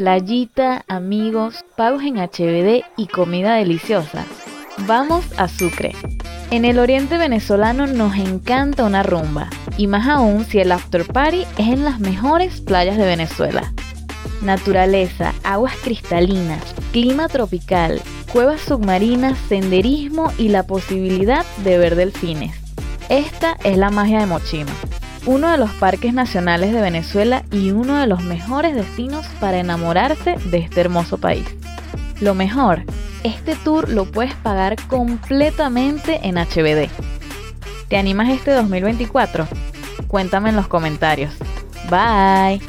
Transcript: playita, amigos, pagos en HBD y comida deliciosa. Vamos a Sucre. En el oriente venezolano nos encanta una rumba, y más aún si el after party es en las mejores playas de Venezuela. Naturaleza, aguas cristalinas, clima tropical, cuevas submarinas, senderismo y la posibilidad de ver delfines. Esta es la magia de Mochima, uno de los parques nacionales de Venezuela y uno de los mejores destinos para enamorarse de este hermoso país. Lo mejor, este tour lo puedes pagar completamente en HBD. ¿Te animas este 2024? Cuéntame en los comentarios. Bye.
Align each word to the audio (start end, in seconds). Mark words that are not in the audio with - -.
playita, 0.00 0.82
amigos, 0.88 1.62
pagos 1.76 2.02
en 2.04 2.16
HBD 2.16 2.86
y 2.96 3.06
comida 3.06 3.56
deliciosa. 3.56 4.24
Vamos 4.86 5.26
a 5.36 5.46
Sucre. 5.46 5.94
En 6.50 6.64
el 6.64 6.78
oriente 6.78 7.18
venezolano 7.18 7.86
nos 7.86 8.16
encanta 8.16 8.86
una 8.86 9.02
rumba, 9.02 9.50
y 9.76 9.88
más 9.88 10.08
aún 10.08 10.46
si 10.46 10.58
el 10.58 10.72
after 10.72 11.04
party 11.04 11.42
es 11.58 11.68
en 11.68 11.84
las 11.84 12.00
mejores 12.00 12.62
playas 12.62 12.96
de 12.96 13.04
Venezuela. 13.04 13.74
Naturaleza, 14.40 15.34
aguas 15.44 15.74
cristalinas, 15.84 16.62
clima 16.92 17.28
tropical, 17.28 18.00
cuevas 18.32 18.62
submarinas, 18.62 19.36
senderismo 19.50 20.32
y 20.38 20.48
la 20.48 20.62
posibilidad 20.62 21.44
de 21.62 21.76
ver 21.76 21.94
delfines. 21.94 22.56
Esta 23.10 23.58
es 23.64 23.76
la 23.76 23.90
magia 23.90 24.20
de 24.20 24.26
Mochima, 24.26 24.72
uno 25.26 25.50
de 25.50 25.58
los 25.58 25.70
parques 25.72 26.14
nacionales 26.14 26.72
de 26.72 26.80
Venezuela 26.80 27.44
y 27.50 27.70
uno 27.70 27.96
de 27.98 28.06
los 28.06 28.22
mejores 28.22 28.74
destinos 28.74 29.26
para 29.40 29.58
enamorarse 29.58 30.36
de 30.46 30.58
este 30.58 30.80
hermoso 30.80 31.18
país. 31.18 31.44
Lo 32.20 32.34
mejor, 32.34 32.84
este 33.24 33.56
tour 33.56 33.88
lo 33.88 34.04
puedes 34.04 34.34
pagar 34.34 34.76
completamente 34.86 36.20
en 36.22 36.36
HBD. 36.36 36.90
¿Te 37.88 37.96
animas 37.96 38.28
este 38.28 38.52
2024? 38.52 39.48
Cuéntame 40.06 40.50
en 40.50 40.56
los 40.56 40.68
comentarios. 40.68 41.34
Bye. 41.90 42.60